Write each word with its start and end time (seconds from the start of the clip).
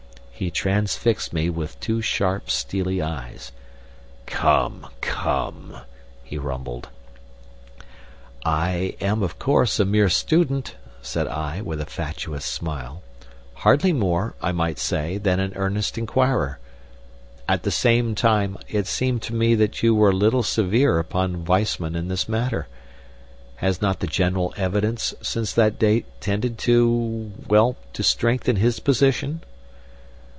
He 0.33 0.49
transfixed 0.49 1.33
me 1.33 1.51
with 1.51 1.79
two 1.79 2.01
sharp, 2.01 2.49
steely 2.49 2.99
eyes. 2.99 3.51
"Come, 4.25 4.87
come!" 4.99 5.81
he 6.23 6.39
rumbled. 6.39 6.89
"I 8.43 8.95
am, 8.99 9.21
of 9.21 9.37
course, 9.37 9.79
a 9.79 9.85
mere 9.85 10.09
student," 10.09 10.73
said 10.99 11.27
I, 11.27 11.61
with 11.61 11.79
a 11.79 11.85
fatuous 11.85 12.43
smile, 12.43 13.03
"hardly 13.57 13.93
more, 13.93 14.33
I 14.41 14.51
might 14.51 14.79
say, 14.79 15.19
than 15.19 15.39
an 15.39 15.53
earnest 15.55 15.95
inquirer. 15.95 16.57
At 17.47 17.61
the 17.61 17.69
same 17.69 18.15
time, 18.15 18.57
it 18.67 18.87
seemed 18.87 19.21
to 19.23 19.35
me 19.35 19.53
that 19.53 19.83
you 19.83 19.93
were 19.93 20.09
a 20.09 20.23
little 20.23 20.41
severe 20.41 20.97
upon 20.97 21.45
Weissmann 21.45 21.95
in 21.95 22.07
this 22.07 22.27
matter. 22.27 22.67
Has 23.57 23.79
not 23.79 23.99
the 23.99 24.07
general 24.07 24.55
evidence 24.57 25.13
since 25.21 25.53
that 25.53 25.77
date 25.77 26.07
tended 26.19 26.57
to 26.65 27.31
well, 27.47 27.75
to 27.93 28.01
strengthen 28.01 28.55
his 28.55 28.79
position?" 28.79 29.43